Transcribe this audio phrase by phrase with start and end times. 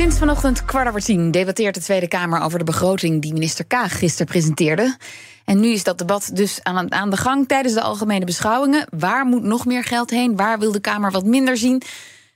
[0.00, 3.98] Sinds vanochtend kwart over tien debatteert de Tweede Kamer over de begroting die minister Kaag
[3.98, 4.96] gisteren presenteerde.
[5.44, 8.86] En nu is dat debat dus aan, aan de gang tijdens de algemene beschouwingen.
[8.90, 10.36] Waar moet nog meer geld heen?
[10.36, 11.82] Waar wil de Kamer wat minder zien?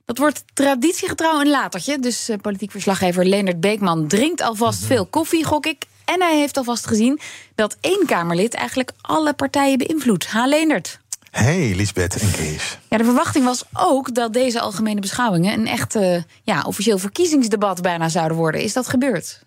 [0.05, 1.98] Dat wordt traditiegetrouw een latertje.
[1.98, 5.84] Dus uh, politiek verslaggever Leonard Beekman drinkt alvast veel koffie, gok ik.
[6.05, 7.20] En hij heeft alvast gezien
[7.55, 10.27] dat één Kamerlid eigenlijk alle partijen beïnvloedt.
[10.27, 11.01] Ha, Leendert.
[11.34, 12.79] Hey, Lisbeth en Kees.
[12.88, 17.83] Ja, de verwachting was ook dat deze algemene beschouwingen een echt uh, ja, officieel verkiezingsdebat
[17.83, 18.61] bijna zouden worden.
[18.61, 19.42] Is dat gebeurd?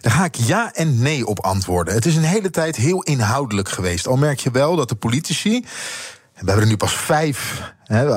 [0.00, 1.94] Daar ga ik ja en nee op antwoorden.
[1.94, 4.06] Het is een hele tijd heel inhoudelijk geweest.
[4.06, 5.60] Al merk je wel dat de politici.
[5.60, 5.66] We
[6.34, 7.62] hebben er nu pas vijf.
[7.84, 8.16] Hè, uh,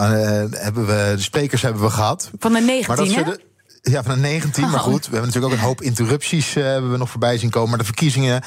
[0.52, 2.32] hebben we, de sprekers hebben we gehad.
[2.40, 3.34] Van de 19, hè?
[3.82, 4.70] Ja, van de 19.
[4.70, 7.50] Maar goed, we hebben natuurlijk ook een hoop interrupties uh, hebben we nog voorbij zien
[7.50, 7.70] komen.
[7.70, 8.44] Maar de verkiezingen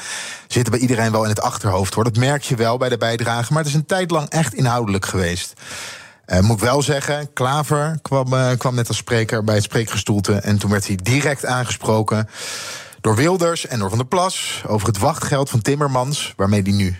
[0.47, 1.93] zitten bij iedereen wel in het achterhoofd.
[1.93, 2.03] Hoor.
[2.03, 3.53] Dat merk je wel bij de bijdrage.
[3.53, 5.53] Maar het is een tijd lang echt inhoudelijk geweest.
[6.27, 10.33] Uh, moet ik wel zeggen, Klaver kwam, uh, kwam net als spreker bij het spreekgestoelte.
[10.33, 12.29] En toen werd hij direct aangesproken
[13.01, 16.95] door Wilders en door Van der Plas over het wachtgeld van Timmermans, waarmee hij nu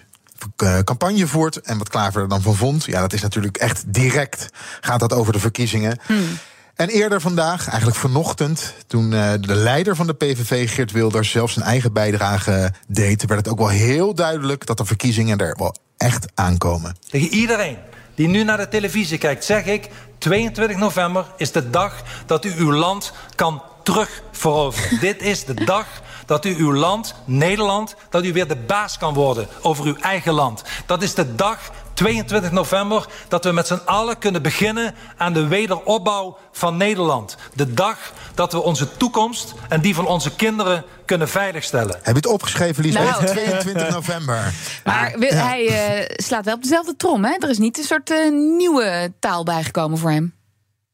[0.83, 1.61] campagne voert.
[1.61, 4.49] En wat Klaver er dan van vond, ja, dat is natuurlijk echt direct.
[4.81, 5.99] Gaat dat over de verkiezingen.
[6.05, 6.37] Hmm.
[6.75, 11.51] En eerder vandaag, eigenlijk vanochtend, toen uh, de leider van de PVV, Geert Wilders, zelf
[11.51, 15.75] zijn eigen bijdrage deed, werd het ook wel heel duidelijk dat de verkiezingen er wel
[15.97, 16.95] echt aankomen.
[17.09, 17.77] Tegen iedereen
[18.15, 22.53] die nu naar de televisie kijkt, zeg ik: 22 november is de dag dat u
[22.57, 24.99] uw land kan terugveroveren.
[25.09, 25.87] Dit is de dag
[26.25, 30.33] dat u uw land, Nederland, dat u weer de baas kan worden over uw eigen
[30.33, 30.63] land.
[30.85, 35.47] Dat is de dag 22 november dat we met z'n allen kunnen beginnen aan de
[35.47, 37.37] wederopbouw van Nederland.
[37.53, 41.95] De dag dat we onze toekomst en die van onze kinderen kunnen veiligstellen.
[41.95, 42.93] Heb je het opgeschreven, Lies?
[42.93, 43.25] Nou.
[43.25, 44.53] 22 november.
[44.83, 45.35] Maar ja.
[45.35, 45.63] hij
[45.99, 47.35] uh, slaat wel op dezelfde trom, hè?
[47.39, 50.34] Er is niet een soort uh, nieuwe taal bijgekomen voor hem.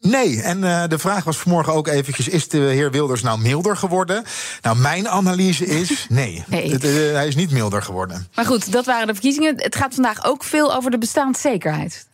[0.01, 2.27] Nee, en uh, de vraag was vanmorgen ook eventjes...
[2.27, 4.23] is de heer Wilders nou milder geworden?
[4.61, 6.43] Nou, mijn analyse is nee.
[6.47, 6.71] nee.
[6.71, 8.27] Het, uh, hij is niet milder geworden.
[8.35, 9.53] Maar goed, dat waren de verkiezingen.
[9.57, 12.07] Het gaat vandaag ook veel over de bestaanszekerheid.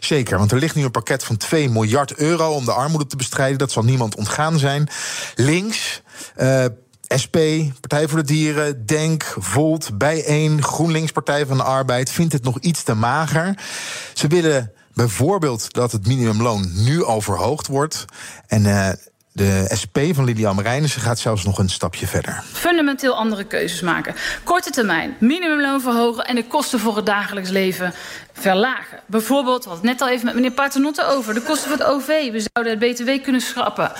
[0.00, 2.52] Zeker, want er ligt nu een pakket van 2 miljard euro...
[2.52, 3.58] om de armoede te bestrijden.
[3.58, 4.88] Dat zal niemand ontgaan zijn.
[5.34, 6.02] Links...
[6.36, 6.64] Uh,
[7.22, 7.36] SP,
[7.80, 12.58] Partij voor de Dieren, Denk, Volt, Bijeen, GroenLinks, Partij van de Arbeid vindt het nog
[12.58, 13.58] iets te mager.
[14.14, 18.04] Ze willen Bijvoorbeeld dat het minimumloon nu al verhoogd wordt.
[18.46, 18.90] En uh,
[19.32, 22.42] de SP van Lilian Marijnissen gaat zelfs nog een stapje verder.
[22.52, 24.14] Fundamenteel andere keuzes maken.
[24.44, 27.94] Korte termijn, minimumloon verhogen en de kosten voor het dagelijks leven
[28.32, 28.98] verlagen.
[29.06, 31.34] Bijvoorbeeld, het net al even met meneer Paternotte over...
[31.34, 33.92] de kosten voor het OV, we zouden het BTW kunnen schrappen.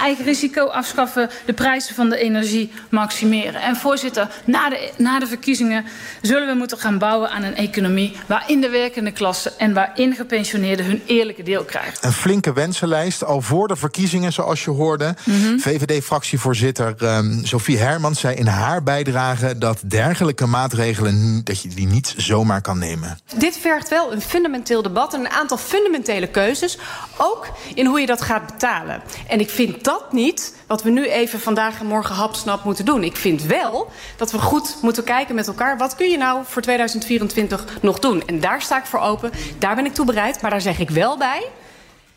[0.00, 3.60] Eigen risico afschaffen, de prijzen van de energie maximeren.
[3.60, 5.84] En voorzitter, na de, na de verkiezingen
[6.22, 8.16] zullen we moeten gaan bouwen aan een economie...
[8.26, 11.98] waarin de werkende klasse en waarin gepensioneerden hun eerlijke deel krijgen.
[12.00, 15.14] Een flinke wensenlijst, al voor de verkiezingen, zoals je hoorde.
[15.24, 15.60] Mm -hmm.
[15.60, 19.58] VVD-fractievoorzitter um, Sophie Hermans zei in haar bijdrage...
[19.58, 23.18] dat dergelijke maatregelen dat je die niet zomaar kan nemen.
[23.36, 26.78] Dit vergt wel een fundamenteel debat en een aantal fundamentele keuzes.
[27.16, 29.02] Ook in hoe je dat gaat betalen.
[29.28, 33.04] En ik vind dat niet wat we nu even vandaag en morgen hapsnap moeten doen.
[33.04, 35.78] Ik vind wel dat we goed moeten kijken met elkaar.
[35.78, 38.22] Wat kun je nou voor 2024 nog doen?
[38.26, 39.30] En daar sta ik voor open.
[39.58, 40.40] Daar ben ik toe bereid.
[40.42, 41.46] Maar daar zeg ik wel bij.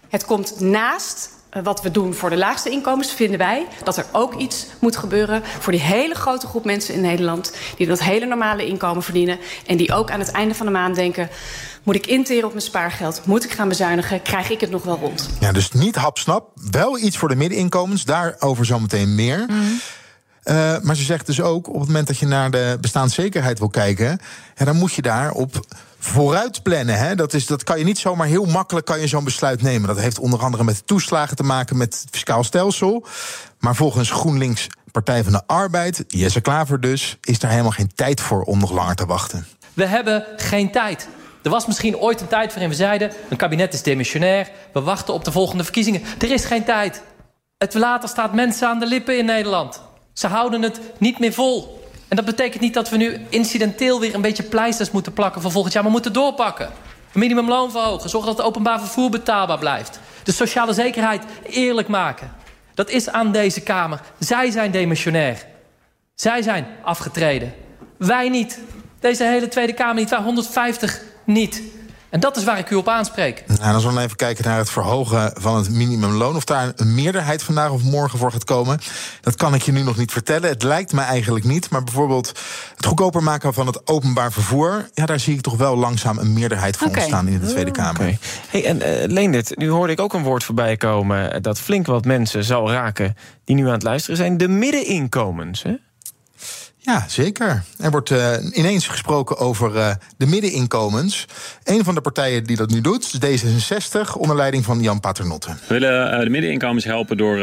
[0.09, 1.29] Het komt naast
[1.63, 5.43] wat we doen voor de laagste inkomens, vinden wij dat er ook iets moet gebeuren
[5.59, 7.53] voor die hele grote groep mensen in Nederland.
[7.77, 9.39] die dat hele normale inkomen verdienen.
[9.65, 11.29] en die ook aan het einde van de maand denken.
[11.83, 13.21] Moet ik interen op mijn spaargeld?
[13.25, 14.21] Moet ik gaan bezuinigen?
[14.21, 15.29] Krijg ik het nog wel rond?
[15.39, 16.49] Ja, dus niet hapsnap.
[16.71, 18.03] Wel iets voor de middeninkomens.
[18.03, 19.45] Daarover zometeen meer.
[19.47, 19.79] Mm.
[20.43, 23.69] Uh, maar ze zegt dus ook, op het moment dat je naar de bestaanszekerheid wil
[23.69, 24.19] kijken,
[24.55, 25.65] dan moet je daar op
[25.99, 26.97] vooruit plannen.
[26.97, 27.15] Hè?
[27.15, 29.87] Dat, is, dat kan je niet zomaar heel makkelijk kan je zo'n besluit nemen.
[29.87, 33.05] Dat heeft onder andere met toeslagen te maken met het fiscaal stelsel.
[33.59, 38.21] Maar volgens GroenLinks Partij van de Arbeid, Jesse Klaver dus, is er helemaal geen tijd
[38.21, 39.47] voor om nog langer te wachten.
[39.73, 41.07] We hebben geen tijd.
[41.41, 45.13] Er was misschien ooit een tijd waarin we zeiden: een kabinet is demissionair, we wachten
[45.13, 46.01] op de volgende verkiezingen.
[46.19, 47.01] Er is geen tijd.
[47.57, 49.81] Het later staat mensen aan de lippen in Nederland.
[50.21, 51.83] Ze houden het niet meer vol.
[52.07, 55.51] En dat betekent niet dat we nu incidenteel weer een beetje pleisters moeten plakken voor
[55.51, 56.69] volgend jaar, maar moeten doorpakken.
[57.13, 59.99] Minimumloon verhogen, zorgen dat het openbaar vervoer betaalbaar blijft.
[60.23, 62.31] De sociale zekerheid eerlijk maken.
[62.73, 64.01] Dat is aan deze Kamer.
[64.19, 65.45] Zij zijn demissionair.
[66.15, 67.53] Zij zijn afgetreden.
[67.97, 68.59] Wij niet.
[68.99, 70.09] Deze hele Tweede Kamer niet.
[70.09, 71.61] Wij 150 niet.
[72.11, 73.43] En dat is waar ik u op aanspreek.
[73.47, 76.35] Nou, dan zullen we even kijken naar het verhogen van het minimumloon.
[76.35, 78.79] Of daar een meerderheid vandaag of morgen voor gaat komen.
[79.21, 80.49] Dat kan ik je nu nog niet vertellen.
[80.49, 81.69] Het lijkt me eigenlijk niet.
[81.69, 82.27] Maar bijvoorbeeld
[82.75, 84.89] het goedkoper maken van het openbaar vervoer.
[84.93, 86.97] Ja, daar zie ik toch wel langzaam een meerderheid voor Oké.
[86.97, 88.01] ontstaan in de Tweede Kamer.
[88.01, 88.17] Oké.
[88.49, 91.41] Hey, en eh, Leendert, nu hoorde ik ook een woord voorbij komen...
[91.41, 94.37] dat flink wat mensen zal raken die nu aan het luisteren zijn.
[94.37, 95.75] De middeninkomens, hè?
[96.83, 97.63] Ja, zeker.
[97.79, 101.25] Er wordt eh, ineens gesproken over eh, de middeninkomens.
[101.63, 105.49] Een van de partijen die dat nu doet, is D66, onder leiding van Jan Paternotte.
[105.49, 107.37] We willen eh, de middeninkomens helpen door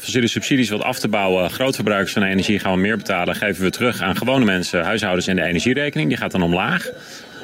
[0.00, 1.50] fossiele subsidies wat af te bouwen.
[1.50, 3.34] Grootverbruikers van energie gaan we meer betalen.
[3.34, 6.08] Geven we terug aan gewone mensen, huishoudens en de energierekening.
[6.08, 6.90] Die gaat dan omlaag.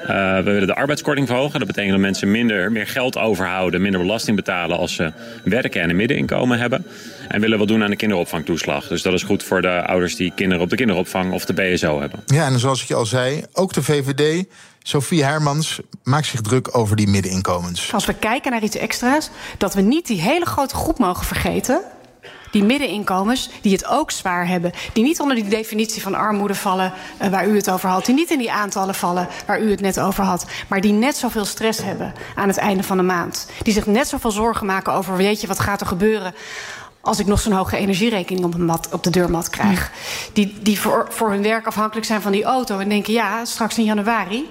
[0.07, 1.59] Eh, we willen de arbeidskorting verhogen.
[1.59, 5.13] Dat betekent dat mensen minder, meer geld overhouden, minder belasting betalen als ze
[5.45, 6.87] werken en een middeninkomen hebben.
[7.29, 8.89] En willen wat doen aan de kinderopvangtoeslag.
[8.89, 12.01] Dus dat is goed voor de ouders die kinderen op de kinderopvang of de BSO
[12.01, 12.21] hebben.
[12.27, 14.45] Ja, en zoals ik je al zei, ook de VVD,
[14.83, 17.93] Sophie Hermans, maakt zich druk over die middeninkomens.
[17.93, 21.83] Als we kijken naar iets extra's, dat we niet die hele grote groep mogen vergeten.
[22.57, 24.73] Die middeninkomens, die het ook zwaar hebben.
[24.93, 28.07] Die niet onder die definitie van armoede vallen eh, waar u het over had.
[28.07, 30.47] Die niet in die aantallen vallen waar u het net over had.
[30.69, 33.51] Maar die net zoveel stress hebben aan het einde van de maand.
[33.63, 36.35] Die zich net zoveel zorgen maken over, weet je, wat gaat er gebeuren
[37.01, 39.91] als ik nog zo'n hoge energierekening op, mat, op de deurmat krijg.
[40.33, 42.79] Die, die voor, voor hun werk afhankelijk zijn van die auto.
[42.79, 44.49] En denken, ja, straks in januari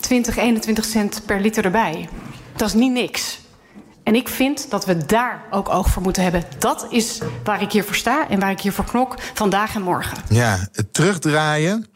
[0.00, 2.08] 20, 21 cent per liter erbij.
[2.56, 3.42] Dat is niet niks.
[4.04, 6.44] En ik vind dat we daar ook oog voor moeten hebben.
[6.58, 9.82] Dat is waar ik hier voor sta en waar ik hier voor knok vandaag en
[9.82, 10.16] morgen.
[10.28, 11.86] Ja, het terugdraaien.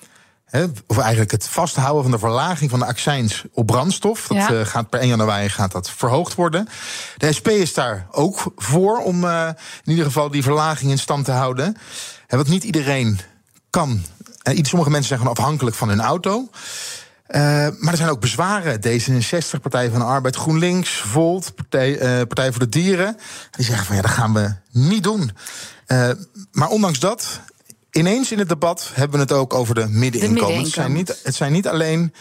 [0.44, 4.26] Hè, of eigenlijk het vasthouden van de verlaging van de accijns op brandstof.
[4.26, 4.48] Dat Ja.
[4.48, 6.68] eh, gaat per 1 januari gaat dat verhoogd worden.
[7.16, 9.46] De SP is daar ook voor om eh,
[9.84, 11.76] in ieder geval die verlaging in stand te houden.
[12.26, 13.20] Hè, want niet iedereen
[13.70, 14.02] kan.
[14.42, 16.48] Eh, sommige mensen zijn gewoon afhankelijk van hun auto.
[17.28, 17.40] Eh,
[17.78, 18.80] maar er zijn ook bezwaren.
[18.80, 23.16] D66, Partij van de Arbeid, GroenLinks, Volt, Partij, eh, Partij voor de Dieren.
[23.50, 25.30] Die zeggen van ja, dat gaan we niet doen.
[25.86, 26.10] Eh,
[26.52, 27.40] maar ondanks dat,
[27.90, 30.62] ineens in het debat hebben we het ook over de middeninkomens.
[30.64, 32.14] Het, zijn niet, het zijn niet alleen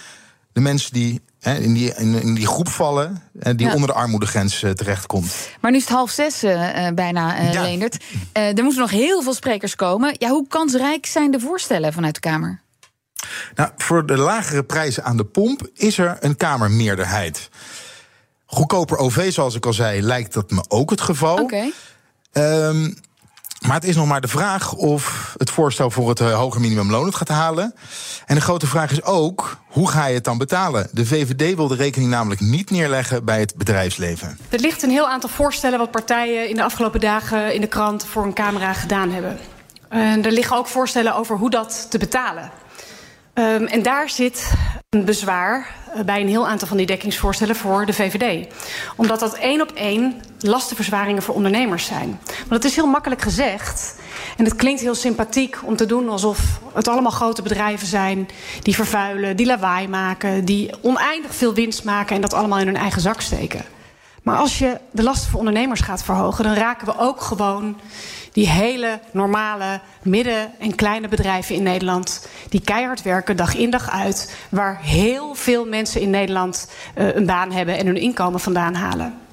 [0.53, 3.23] de mensen die in, die, in, die groep vallen...
[3.39, 3.73] en die Ja.
[3.73, 5.33] onder de armoedegrens terechtkomt.
[5.61, 6.39] Maar nu is het half zes
[6.93, 7.61] bijna, Ja.
[7.61, 7.97] Leendert.
[8.31, 10.15] Er moeten nog heel veel sprekers komen.
[10.17, 12.61] Ja, hoe kansrijk zijn de voorstellen vanuit de Kamer?
[13.55, 17.49] Nou, voor de lagere prijzen aan de pomp is er een Kamermeerderheid.
[18.45, 21.37] Goedkoper OV, zoals ik al zei, lijkt dat me ook het geval.
[21.37, 21.71] Oké.
[22.31, 22.91] Ehm,
[23.65, 27.05] maar het is nog maar de vraag of het voorstel voor het eh, hoger minimumloon
[27.05, 27.73] het gaat halen.
[28.25, 30.89] En de grote vraag is ook, hoe ga je het dan betalen?
[30.91, 34.37] De VVD wil de rekening namelijk niet neerleggen bij het bedrijfsleven.
[34.49, 38.05] Er ligt een heel aantal voorstellen wat partijen in de afgelopen dagen in de krant
[38.05, 39.37] voor een camera gedaan hebben.
[39.89, 42.51] En er liggen ook voorstellen over hoe dat te betalen.
[43.39, 44.53] Um, en daar zit
[44.89, 48.53] een bezwaar uh, bij een heel aantal van die dekkingsvoorstellen voor de VVD.
[48.95, 52.19] Omdat dat één op één lastenverzwaringen voor ondernemers zijn.
[52.37, 53.95] Want het is heel makkelijk gezegd.
[54.37, 58.27] En het klinkt heel sympathiek om te doen alsof het allemaal grote bedrijven zijn
[58.61, 62.75] die vervuilen, die lawaai maken, die oneindig veel winst maken en dat allemaal in hun
[62.75, 63.76] eigen zak steken.
[64.27, 67.79] Maar als je de lasten voor ondernemers gaat verhogen, dan raken we ook gewoon
[68.31, 72.27] die hele normale midden- en kleine bedrijven in Nederland.
[72.49, 74.35] die keihard werken dag in dag uit.
[74.49, 79.26] waar heel veel mensen in Nederland uh, een baan hebben en hun inkomen vandaan halen.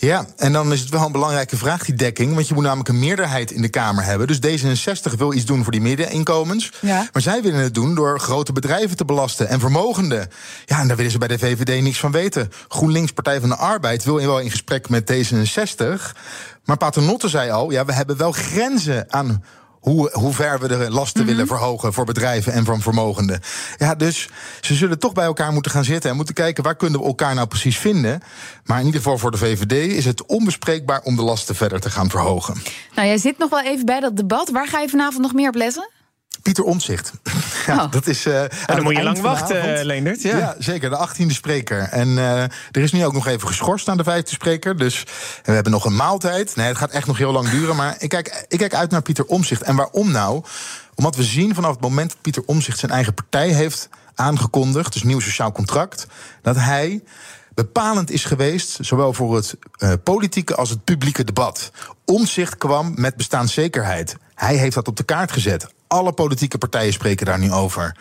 [0.00, 2.34] Ja, en dan is het wel een belangrijke vraag, die dekking.
[2.34, 4.26] Want je moet namelijk een meerderheid in de Kamer hebben.
[4.26, 6.72] Dus D66 wil iets doen voor die middeninkomens.
[6.80, 7.08] Ja.
[7.12, 10.30] Maar zij willen het doen door grote bedrijven te belasten en vermogenden.
[10.66, 12.50] Ja, en daar willen ze bij de VVD niks van weten.
[12.68, 16.16] GroenLinks, Partij van de Arbeid, wil wel in gesprek met D66.
[16.64, 19.44] Maar Paternotte zei al, ja, we hebben wel grenzen aan
[19.88, 23.40] hoe, hoe ver we de lasten willen verhogen voor bedrijven en van vermogenden.
[23.76, 24.28] Ja, dus
[24.60, 27.34] ze zullen toch bij elkaar moeten gaan zitten en moeten kijken waar kunnen we elkaar
[27.34, 28.20] nou precies vinden.
[28.64, 31.90] Maar in ieder geval voor de VVD is het onbespreekbaar om de lasten verder te
[31.90, 32.54] gaan verhogen.
[32.94, 34.50] Nou, jij zit nog wel even bij dat debat.
[34.50, 35.88] Waar ga je vanavond nog meer op letten?
[36.48, 37.12] Pieter Omtzigt.
[37.66, 37.90] ja, oh.
[37.90, 38.26] dat is.
[38.26, 40.22] Uh, dan moet je lang wachten, uh, Leendert.
[40.22, 40.36] Ja.
[40.36, 40.54] ja.
[40.58, 40.90] zeker.
[40.90, 41.80] De 18e spreker.
[41.80, 44.76] En uh, er is nu ook nog even geschorst aan de vijfde spreker.
[44.76, 45.04] Dus
[45.44, 46.56] we hebben nog een maaltijd.
[46.56, 47.76] Nee, het gaat echt nog heel lang duren.
[47.76, 49.62] Maar ik kijk, ik kijk uit naar Pieter Omtzigt.
[49.62, 50.42] En waarom nou?
[50.94, 55.02] Omdat we zien vanaf het moment dat Pieter Omtzigt zijn eigen partij heeft aangekondigd, dus
[55.02, 56.06] nieuw sociaal contract,
[56.42, 57.02] dat hij
[57.54, 61.70] bepalend is geweest, zowel voor het uh, politieke als het publieke debat.
[62.04, 64.16] Omzicht kwam met bestaanszekerheid.
[64.34, 65.76] Hij heeft dat op de kaart gezet.
[65.88, 67.96] Alle politieke partijen spreken daar nu over.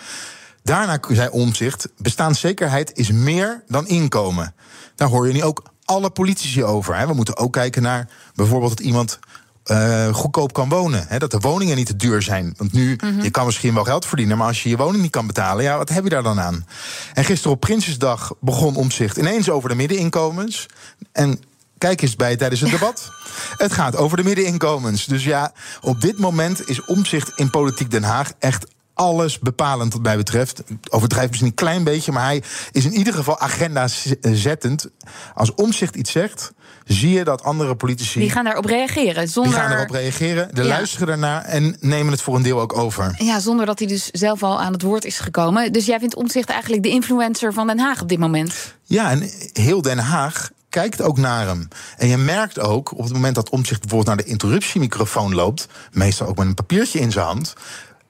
[0.64, 4.54] Daarna zei Omzicht: bestaanszekerheid is meer dan inkomen.
[4.96, 6.96] Daar hoor je nu ook alle politici over.
[6.96, 7.08] Hè.
[7.08, 9.20] We moeten ook kijken naar bijvoorbeeld dat iemand
[9.64, 11.06] eh, goedkoop kan wonen.
[11.08, 12.54] Hè, dat de woningen niet te duur zijn.
[12.58, 13.22] Want nu, Mhm.
[13.22, 14.38] je kan misschien wel geld verdienen...
[14.38, 16.66] maar als je je woning niet kan betalen, ja, wat heb je daar dan aan?
[17.14, 20.66] En gisteren op Prinsjesdag begon Omzicht ineens over de middeninkomens.
[21.12, 21.40] En
[21.78, 23.10] kijk eens bij tijdens het debat.
[23.58, 25.06] Het gaat over de middeninkomens.
[25.06, 30.02] Dus ja, op dit moment is Omzicht in Politiek Den Haag echt alles bepalend wat
[30.02, 30.64] mij betreft.
[30.90, 34.88] Overdrijft misschien een klein beetje, maar hij is in ieder geval agenda z- zettend.
[35.34, 36.52] Als Omzicht iets zegt,
[36.86, 38.20] zie je dat andere politici...
[38.20, 39.28] Die gaan daarop reageren.
[39.28, 40.68] Zonder, die gaan erop reageren, de Ja.
[40.68, 43.16] luisteren daarnaar en nemen het voor een deel ook over.
[43.18, 45.74] Ja, zonder dat hij dus zelf al aan het woord is gekomen.
[45.74, 48.76] Dus jij vindt Omtzigt eigenlijk de influencer van Den Haag op dit moment?
[48.84, 51.68] Ja, en heel Den Haag kijkt ook naar hem.
[51.98, 55.68] En je merkt ook, op het moment dat Omtzigt bijvoorbeeld naar de interruptiemicrofoon loopt...
[55.92, 57.54] meestal ook met een papiertje in zijn hand...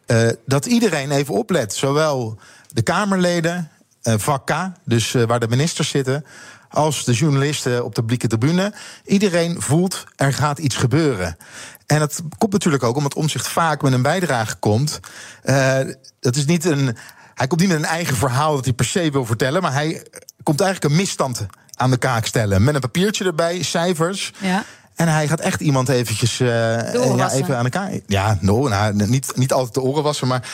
[0.06, 1.74] eh, dat iedereen even oplet.
[1.74, 2.38] Zowel
[2.68, 3.72] de Kamerleden,
[4.44, 4.52] K,
[4.86, 6.26] dus eh, waar de ministers zitten...
[6.70, 8.74] als de journalisten op de publieke tribune.
[9.06, 11.38] Iedereen voelt, er gaat iets gebeuren.
[11.86, 15.00] En dat komt natuurlijk ook omdat Omtzigt vaak met een bijdrage komt.
[16.20, 16.98] Dat is niet een...
[17.34, 19.62] Hij komt niet met een eigen verhaal dat hij per se wil vertellen...
[19.62, 20.08] maar hij
[20.44, 21.46] komt eigenlijk een misstand
[21.77, 22.63] aan de kaak stellen.
[22.63, 24.34] Met een papiertje erbij, cijfers...
[24.39, 24.63] Ja.
[24.96, 27.91] En hij gaat echt iemand eventjes oren ja, even aan elkaar.
[28.07, 30.48] Ja, no, nou, niet, niet altijd de oren wassen, maar.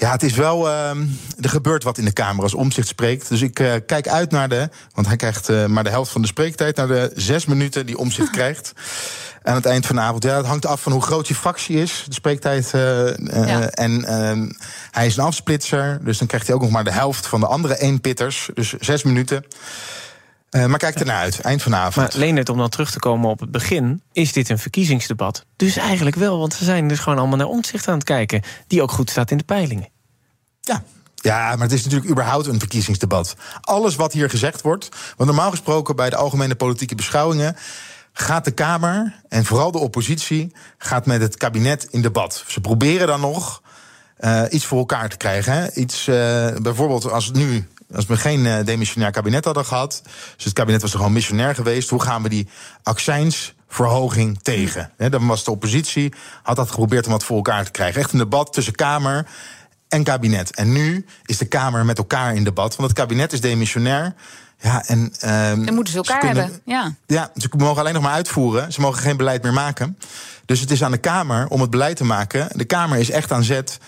[0.00, 0.68] Ja, het is wel.
[0.70, 1.06] ehm,
[1.40, 3.28] er gebeurt wat in de Kamer als omzicht spreekt.
[3.28, 4.68] Dus ik eh, kijk uit naar de.
[4.94, 6.76] Want hij krijgt eh, maar de helft van de spreektijd.
[6.76, 8.72] Naar de zes minuten die omzicht krijgt.
[9.42, 10.22] Aan het eind van de avond.
[10.22, 12.04] Ja, het hangt af van hoe groot je fractie is.
[12.08, 12.70] De spreektijd.
[12.70, 13.70] Ja.
[13.70, 14.50] En ehm,
[14.90, 15.98] hij is een afsplitser.
[16.04, 18.50] Dus dan krijgt hij ook nog maar de helft van de andere één pitters.
[18.54, 19.44] Dus zes minuten.
[20.50, 21.40] Eh, maar kijk ernaar uit.
[21.40, 21.96] Eind van de avond.
[21.96, 24.02] Maar Leendert, om dan terug te komen op het begin...
[24.12, 25.44] is dit een verkiezingsdebat.
[25.56, 28.42] Dus eigenlijk wel, want ze zijn dus gewoon allemaal naar omzicht aan het kijken...
[28.66, 29.88] die ook goed staat in de peilingen.
[30.60, 30.82] Ja.
[31.14, 33.36] Ja, maar het is natuurlijk überhaupt een verkiezingsdebat.
[33.60, 34.88] Alles wat hier gezegd wordt.
[35.16, 37.56] Want normaal gesproken bij de algemene politieke beschouwingen.
[38.12, 40.52] gaat de Kamer en vooral de oppositie.
[40.78, 42.44] gaat met het kabinet in debat.
[42.46, 43.62] Ze proberen dan nog
[44.16, 45.52] eh, iets voor elkaar te krijgen.
[45.52, 45.72] Hè?
[45.72, 47.68] Iets, eh, bijvoorbeeld als het nu.
[47.94, 50.02] Als we geen eh, demissionair kabinet hadden gehad.
[50.36, 51.88] Dus het kabinet was er gewoon missionair geweest.
[51.90, 52.48] Hoe gaan we die
[52.82, 54.90] accijnsverhoging tegen?
[54.96, 56.12] Dan was de oppositie.
[56.42, 58.00] had dat geprobeerd om wat voor elkaar te krijgen.
[58.00, 59.26] Echt een debat tussen Kamer
[59.88, 60.54] en kabinet.
[60.54, 62.76] En nu is de Kamer met elkaar in debat.
[62.76, 64.14] Want het kabinet is demissionair.
[64.62, 65.12] Ja, en,
[65.64, 66.60] Dan moeten ze elkaar kunnen- hebben.
[66.64, 66.94] Ja.
[67.06, 68.72] Ja, ze mogen alleen nog maar uitvoeren.
[68.72, 69.98] Ze mogen geen beleid meer maken.
[70.44, 72.48] Dus het is aan de Kamer om het beleid te maken.
[72.52, 73.78] De Kamer is echt aan zet.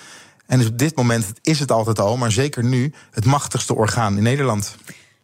[0.52, 4.16] En dus op dit moment is het altijd al, maar zeker nu, het machtigste orgaan
[4.16, 4.76] in Nederland.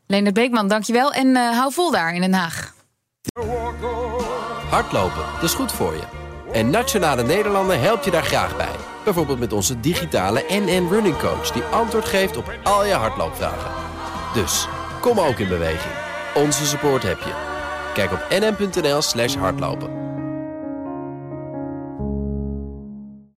[0.06, 1.12] Leendert Beekman, dankjewel.
[1.12, 2.74] En eh, hou vol daar in Den Haag.
[4.70, 6.02] Hardlopen, dat is goed voor je.
[6.52, 8.74] En Nationale Nederlanden helpt je daar graag bij.
[9.04, 11.50] Bijvoorbeeld met onze digitale NN Running Coach...
[11.50, 13.70] die antwoord geeft op al je hardloopvragen.
[14.34, 14.68] Dus,
[15.00, 15.94] kom ook in beweging.
[16.34, 17.34] Onze support heb je.
[17.94, 20.07] Kijk op nn.nl slash hardlopen.